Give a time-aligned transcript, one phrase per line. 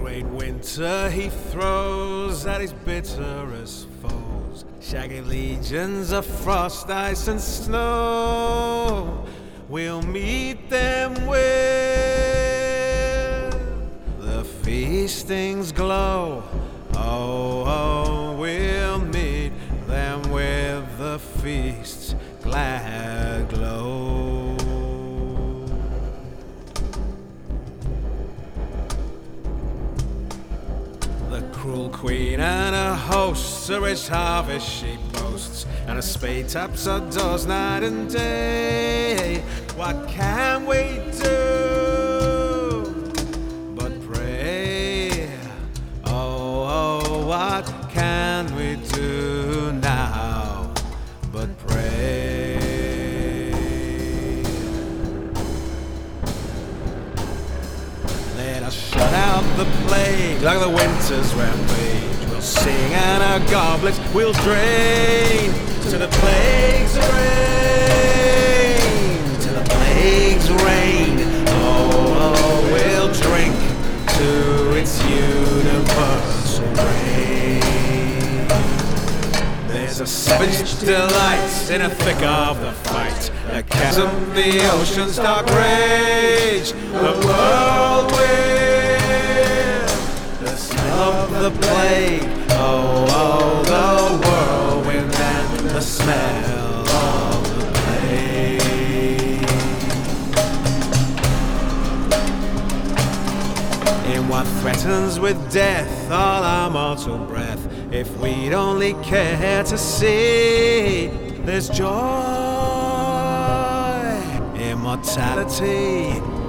[0.00, 4.64] great winter he throws at his bitterest foes.
[4.80, 9.26] Shaggy legions of frost, ice, and snow.
[9.68, 11.90] We'll meet them where
[14.20, 16.44] the feastings glow.
[16.94, 19.52] Oh, oh, we'll meet
[19.86, 23.19] them with the feast's glad
[31.40, 36.84] The cruel queen and a host, a rich harvest she boasts, and a spade taps
[36.84, 39.42] her doors night and day.
[39.74, 42.92] What can we do
[43.74, 45.30] but pray?
[46.04, 50.74] Oh, oh, what can we do now
[51.32, 52.58] but pray?
[58.36, 59.09] Let us shut
[59.40, 62.30] out the plague like the winter's rampage.
[62.30, 65.52] We'll sing and our goblets we'll drain
[65.90, 67.40] to the plague's reign.
[69.44, 71.18] To the plague's reign.
[71.48, 73.54] Oh, oh, we'll drink
[74.18, 74.30] to
[74.76, 77.60] its universal reign.
[79.68, 83.30] There's a savage delight in the thick of the fight.
[83.52, 86.29] The chasm, the ocean's dark rage,
[91.30, 92.28] the plague.
[92.50, 98.60] Oh, oh, the whirlwind and the smell of the plague.
[104.14, 107.66] in what threatens with death all our mortal breath.
[107.92, 111.08] If we'd only care to see,
[111.44, 111.86] there's joy,
[114.58, 116.39] immortality.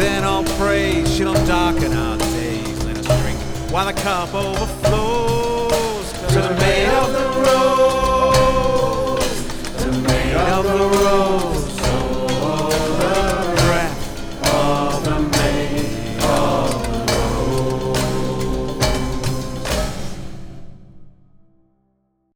[0.00, 2.84] Then all praise shall darken our days.
[2.84, 3.38] Let us drink
[3.70, 6.12] while the cup overflows.
[6.32, 6.86] To the May